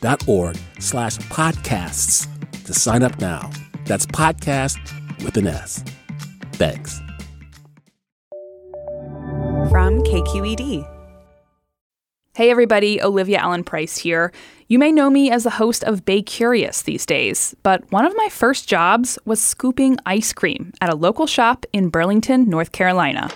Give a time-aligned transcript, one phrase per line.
[0.00, 2.26] donate.kqed.org slash podcasts
[2.64, 3.50] to sign up now.
[3.84, 4.78] That's podcast
[5.24, 5.84] with an S.
[6.52, 7.00] Thanks.
[9.70, 10.94] From KQED.
[12.34, 14.32] Hey everybody, Olivia Allen Price here.
[14.68, 18.14] You may know me as the host of Bay Curious these days, but one of
[18.16, 23.28] my first jobs was scooping ice cream at a local shop in Burlington, North Carolina.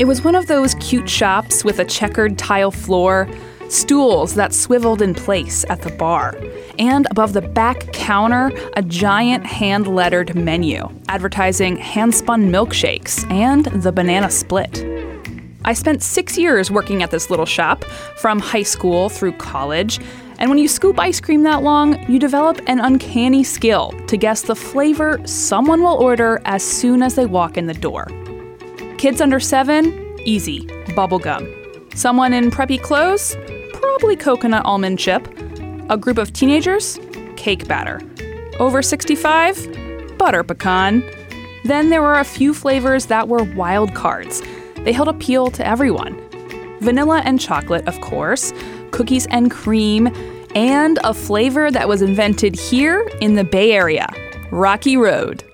[0.00, 3.28] It was one of those cute shops with a checkered tile floor,
[3.68, 6.36] stools that swiveled in place at the bar,
[6.78, 13.66] and above the back counter, a giant hand lettered menu advertising hand spun milkshakes and
[13.66, 14.84] the banana split.
[15.64, 17.84] I spent six years working at this little shop,
[18.16, 20.00] from high school through college.
[20.38, 24.42] And when you scoop ice cream that long, you develop an uncanny skill to guess
[24.42, 28.08] the flavor someone will order as soon as they walk in the door.
[28.98, 31.61] Kids under seven, easy, bubblegum.
[31.94, 33.36] Someone in preppy clothes,
[33.74, 35.28] probably coconut almond chip.
[35.88, 36.98] A group of teenagers,
[37.36, 38.00] cake batter.
[38.58, 41.02] Over 65, butter pecan.
[41.64, 44.42] Then there were a few flavors that were wild cards
[44.84, 46.20] they held appeal to everyone.
[46.80, 48.52] Vanilla and chocolate, of course,
[48.90, 50.08] cookies and cream,
[50.54, 54.08] and a flavor that was invented here in the Bay Area
[54.50, 55.44] Rocky Road.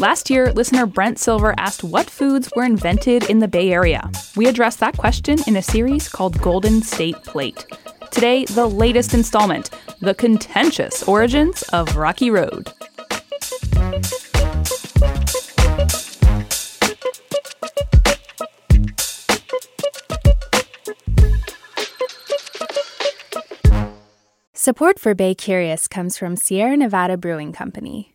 [0.00, 4.10] Last year, listener Brent Silver asked what foods were invented in the Bay Area.
[4.34, 7.66] We addressed that question in a series called Golden State Plate.
[8.10, 9.68] Today, the latest installment
[10.00, 12.72] The Contentious Origins of Rocky Road.
[24.54, 28.14] Support for Bay Curious comes from Sierra Nevada Brewing Company,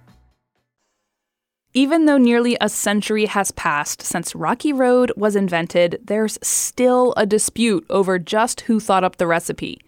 [1.73, 7.25] Even though nearly a century has passed since Rocky Road was invented, there's still a
[7.25, 9.79] dispute over just who thought up the recipe.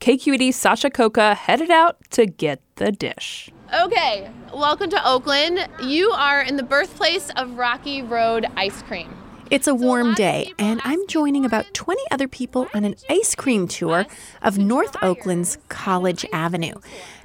[0.00, 3.48] KQED's Sasha Khokha headed out to get the dish.
[3.74, 5.66] Okay, welcome to Oakland.
[5.82, 9.10] You are in the birthplace of Rocky Road ice cream.
[9.50, 13.66] It's a warm day, and I'm joining about 20 other people on an ice cream
[13.66, 14.06] tour
[14.42, 16.74] of North Oakland's College Avenue.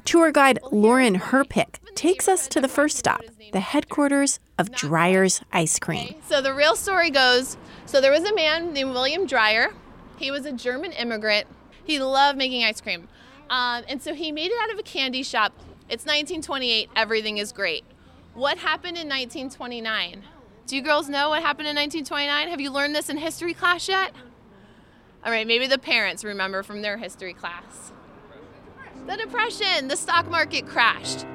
[0.05, 3.21] Tour guide Lauren Herpick takes us to the first stop,
[3.53, 6.15] the headquarters of Dreyer's Ice Cream.
[6.27, 9.71] So the real story goes so there was a man named William Dreyer.
[10.17, 11.45] He was a German immigrant.
[11.83, 13.07] He loved making ice cream.
[13.51, 15.53] Um, and so he made it out of a candy shop.
[15.87, 16.89] It's 1928.
[16.95, 17.85] Everything is great.
[18.33, 20.23] What happened in 1929?
[20.67, 22.49] Do you girls know what happened in 1929?
[22.49, 24.11] Have you learned this in history class yet?
[25.23, 27.91] All right, maybe the parents remember from their history class.
[29.05, 31.27] The Depression, the stock market crashed.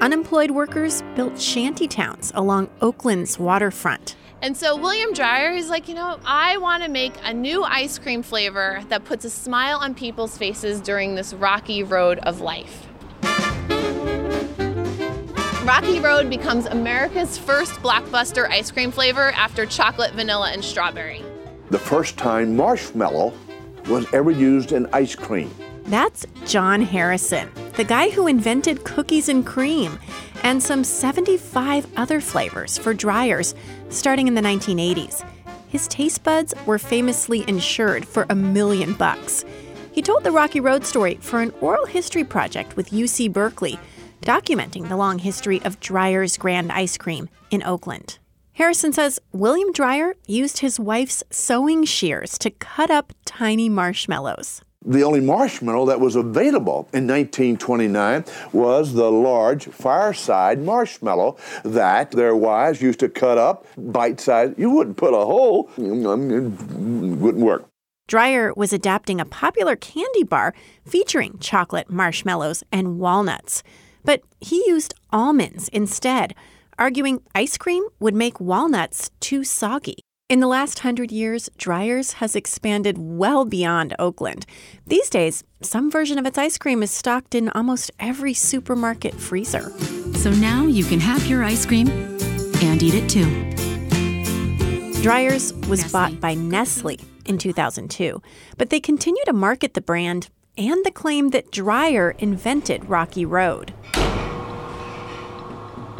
[0.00, 4.16] Unemployed workers built shanty towns along Oakland's waterfront.
[4.42, 7.96] And so William Dreyer is like, you know, I want to make a new ice
[7.98, 12.85] cream flavor that puts a smile on people's faces during this rocky road of life.
[15.66, 21.24] Rocky Road becomes America's first blockbuster ice cream flavor after chocolate, vanilla, and strawberry.
[21.70, 23.34] The first time marshmallow
[23.88, 25.52] was ever used in ice cream.
[25.86, 29.98] That's John Harrison, the guy who invented cookies and cream
[30.44, 33.56] and some 75 other flavors for Dreyer's
[33.88, 35.28] starting in the 1980s.
[35.66, 39.44] His taste buds were famously insured for a million bucks.
[39.90, 43.80] He told the Rocky Road story for an oral history project with UC Berkeley,
[44.22, 48.18] documenting the long history of Dreyer's Grand Ice Cream in Oakland.
[48.54, 54.62] Harrison says William Dreyer used his wife's sewing shears to cut up tiny marshmallows.
[54.86, 62.36] The only marshmallow that was available in 1929 was the large fireside marshmallow that their
[62.36, 64.58] wives used to cut up bite sized.
[64.58, 67.68] You wouldn't put a hole, it mm, mm, mm, wouldn't work.
[68.06, 70.54] Dreyer was adapting a popular candy bar
[70.84, 73.64] featuring chocolate, marshmallows, and walnuts.
[74.06, 76.34] But he used almonds instead,
[76.78, 79.98] arguing ice cream would make walnuts too soggy.
[80.28, 84.46] In the last hundred years, Dreyer's has expanded well beyond Oakland.
[84.86, 89.70] These days, some version of its ice cream is stocked in almost every supermarket freezer.
[90.14, 93.26] So now you can have your ice cream and eat it too.
[95.02, 95.92] Dreyer's was Nestle.
[95.92, 98.20] bought by Nestle in 2002,
[98.58, 103.74] but they continue to market the brand and the claim that Dreyer invented Rocky Road.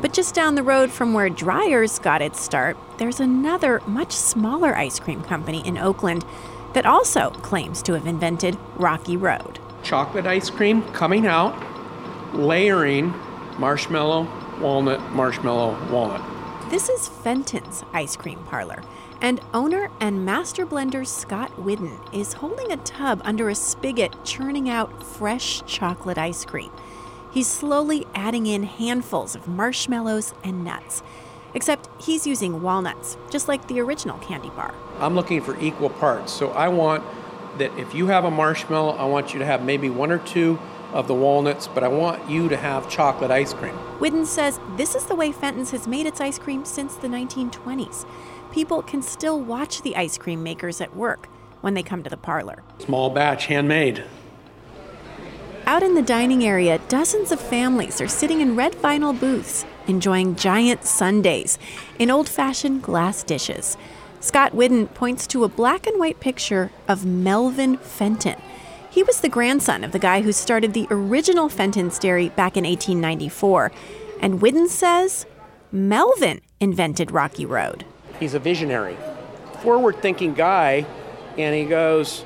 [0.00, 4.76] But just down the road from where Dreyer's got its start, there's another much smaller
[4.76, 6.24] ice cream company in Oakland
[6.74, 9.58] that also claims to have invented Rocky Road.
[9.82, 11.54] Chocolate ice cream coming out,
[12.34, 13.12] layering
[13.58, 14.26] marshmallow,
[14.60, 16.22] walnut, marshmallow, walnut.
[16.70, 18.82] This is Fenton's ice cream parlor,
[19.20, 24.68] and owner and master blender Scott Whidden is holding a tub under a spigot churning
[24.68, 26.70] out fresh chocolate ice cream.
[27.30, 31.02] He's slowly adding in handfuls of marshmallows and nuts.
[31.54, 34.74] Except he's using walnuts, just like the original candy bar.
[34.98, 36.32] I'm looking for equal parts.
[36.32, 37.02] So I want
[37.58, 40.58] that if you have a marshmallow, I want you to have maybe one or two
[40.92, 43.74] of the walnuts, but I want you to have chocolate ice cream.
[43.98, 48.06] Whidden says this is the way Fenton's has made its ice cream since the 1920s.
[48.56, 51.26] People can still watch the ice cream makers at work
[51.60, 52.62] when they come to the parlor.
[52.78, 54.02] Small batch, handmade.
[55.66, 60.36] Out in the dining area, dozens of families are sitting in red vinyl booths, enjoying
[60.36, 61.58] giant sundaes
[61.98, 63.76] in old fashioned glass dishes.
[64.20, 68.40] Scott Whidden points to a black and white picture of Melvin Fenton.
[68.88, 72.64] He was the grandson of the guy who started the original Fenton's Dairy back in
[72.64, 73.70] 1894.
[74.18, 75.26] And Whidden says
[75.70, 77.84] Melvin invented Rocky Road.
[78.18, 78.96] He's a visionary,
[79.62, 80.86] forward thinking guy,
[81.36, 82.22] and he goes,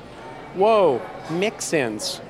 [0.55, 2.21] Whoa, mix ins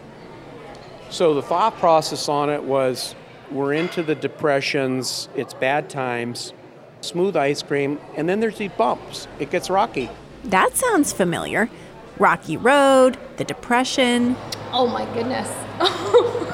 [1.11, 3.15] so the thought process on it was
[3.51, 6.53] we're into the depressions, it's bad times,
[7.01, 9.27] smooth ice cream, and then there's these bumps.
[9.37, 10.09] It gets rocky.
[10.45, 11.69] That sounds familiar.
[12.17, 14.37] Rocky Road, the Depression.
[14.71, 15.49] Oh my goodness.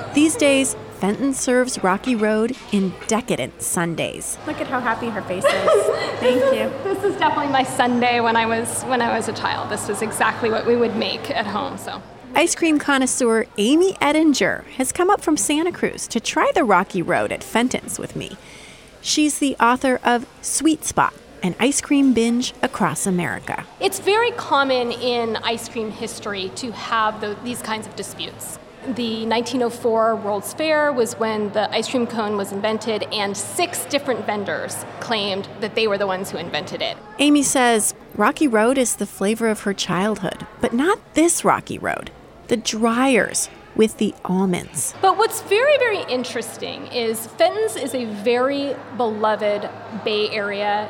[0.15, 4.39] These days, Fenton serves Rocky Road in decadent sundaes.
[4.47, 5.87] Look at how happy her face is.
[6.19, 6.69] Thank you.
[6.83, 9.69] This is definitely my sundae when I was when I was a child.
[9.69, 11.77] This was exactly what we would make at home.
[11.77, 12.01] So
[12.35, 17.01] Ice cream connoisseur Amy Ettinger has come up from Santa Cruz to try the Rocky
[17.01, 18.37] Road at Fenton's with me.
[19.01, 23.65] She's the author of Sweet Spot, an ice cream binge across America.
[23.79, 28.59] It's very common in ice cream history to have the, these kinds of disputes.
[28.95, 34.25] The 1904 World's Fair was when the ice cream cone was invented, and six different
[34.25, 36.95] vendors claimed that they were the ones who invented it.
[37.19, 42.11] Amy says Rocky Road is the flavor of her childhood, but not this Rocky Road
[42.47, 44.95] the Dreyer's with the almonds.
[45.01, 49.69] But what's very, very interesting is Fenton's is a very beloved
[50.05, 50.89] Bay Area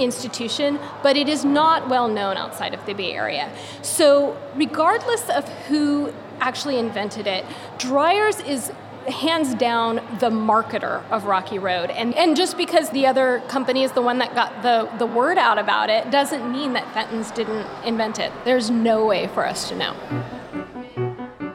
[0.00, 3.48] institution, but it is not well known outside of the Bay Area.
[3.82, 7.44] So, regardless of who actually invented it,
[7.78, 8.72] Dreyer's is
[9.08, 11.90] hands down the marketer of Rocky Road.
[11.90, 15.38] And, and just because the other company is the one that got the, the word
[15.38, 18.32] out about it doesn't mean that Fenton's didn't invent it.
[18.44, 19.96] There's no way for us to know.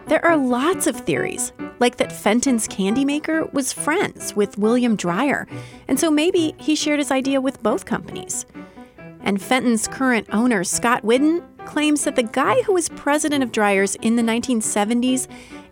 [0.08, 5.48] There are lots of theories, like that Fenton's candy maker was friends with William Dreyer,
[5.88, 8.46] and so maybe he shared his idea with both companies.
[9.22, 13.96] And Fenton's current owner, Scott Whidden, claims that the guy who was president of Dreyer's
[13.96, 15.27] in the 1970s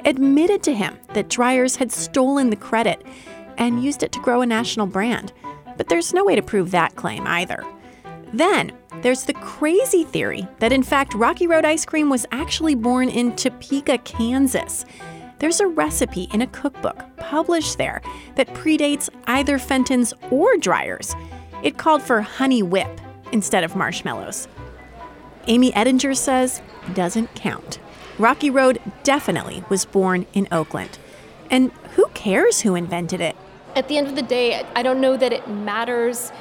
[0.06, 3.06] admitted to him that Dreyer's had stolen the credit
[3.58, 5.34] and used it to grow a national brand.
[5.78, 7.66] But there's no way to prove that claim either.
[8.34, 8.72] Then,
[9.02, 13.36] there's the crazy theory that in fact Rocky Road ice cream was actually born in
[13.36, 14.86] Topeka, Kansas.
[15.40, 18.02] There's a recipe in a cookbook published there
[18.36, 21.16] that predates either Fenton's or Dreyer's.
[21.64, 24.48] It called for honey whip instead of marshmallows.
[25.48, 26.62] Amy Ettinger says
[26.94, 27.80] doesn't count.
[28.18, 31.00] Rocky Road definitely was born in Oakland.
[31.50, 33.36] And who cares who invented it?
[33.76, 36.32] At the end of the day, I don't know that it matters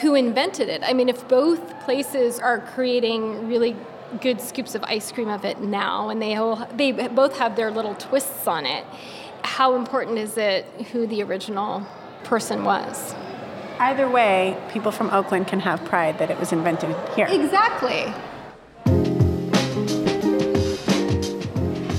[0.00, 0.82] who invented it.
[0.84, 3.76] I mean, if both places are creating really
[4.20, 7.70] good scoops of ice cream of it now, and they all, they both have their
[7.70, 8.84] little twists on it,
[9.44, 11.86] how important is it who the original
[12.24, 13.14] person was?
[13.80, 17.26] Either way, people from Oakland can have pride that it was invented here.
[17.30, 18.12] Exactly.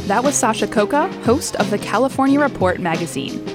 [0.07, 3.45] That was Sasha Khokha, host of the California Report magazine.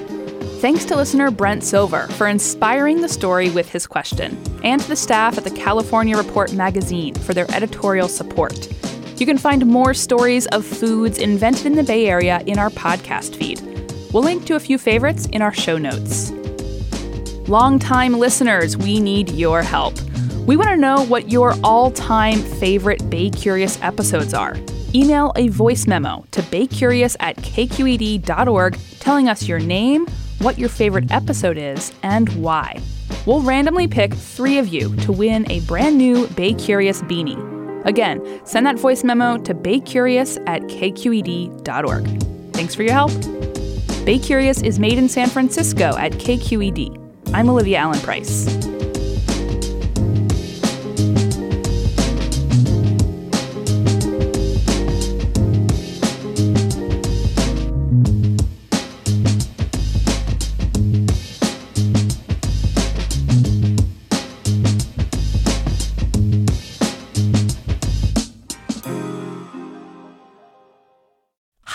[0.61, 4.95] Thanks to listener Brent Silver for inspiring the story with his question, and to the
[4.95, 8.69] staff at the California Report magazine for their editorial support.
[9.19, 13.35] You can find more stories of foods invented in the Bay Area in our podcast
[13.35, 13.61] feed.
[14.11, 16.31] We'll link to a few favorites in our show notes.
[17.47, 19.93] Longtime listeners, we need your help.
[20.47, 24.55] We want to know what your all time favorite Bay Curious episodes are.
[24.95, 30.07] Email a voice memo to baycurious at kqed.org telling us your name,
[30.39, 32.81] what your favorite episode is, and why.
[33.27, 37.85] We'll randomly pick three of you to win a brand new Bay Curious beanie.
[37.85, 42.23] Again, send that voice memo to baycurious at kqed.org.
[42.53, 43.11] Thanks for your help.
[44.03, 47.04] Bay Curious is made in San Francisco at KQED.
[47.33, 48.47] I'm Olivia Allen Price.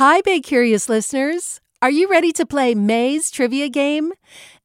[0.00, 1.60] Hi, Bay Curious listeners.
[1.82, 4.12] Are you ready to play May's trivia game?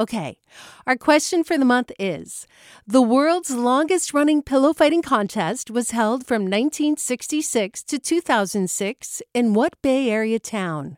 [0.00, 0.38] Okay,
[0.86, 2.46] our question for the month is
[2.86, 9.74] The world's longest running pillow fighting contest was held from 1966 to 2006 in what
[9.82, 10.96] Bay Area town?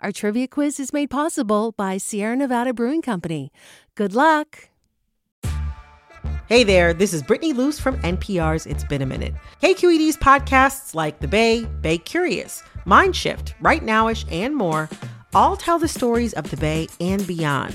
[0.00, 3.50] Our trivia quiz is made possible by Sierra Nevada Brewing Company.
[3.94, 4.68] Good luck!
[6.46, 9.32] Hey there, this is Brittany Luce from NPR's It's Been a Minute.
[9.62, 14.90] KQED's podcasts like The Bay, Bay Curious, Mindshift, Right Nowish, and more
[15.34, 17.74] all tell the stories of the Bay and beyond